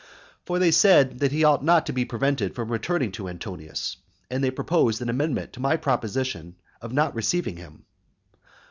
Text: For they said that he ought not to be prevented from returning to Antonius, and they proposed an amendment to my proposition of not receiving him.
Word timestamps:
For 0.47 0.57
they 0.57 0.71
said 0.71 1.19
that 1.19 1.31
he 1.31 1.43
ought 1.43 1.63
not 1.63 1.85
to 1.85 1.93
be 1.93 2.05
prevented 2.05 2.55
from 2.55 2.71
returning 2.71 3.11
to 3.11 3.29
Antonius, 3.29 3.97
and 4.31 4.43
they 4.43 4.49
proposed 4.49 4.99
an 5.03 5.09
amendment 5.09 5.53
to 5.53 5.59
my 5.59 5.77
proposition 5.77 6.55
of 6.81 6.91
not 6.91 7.13
receiving 7.13 7.57
him. 7.57 7.85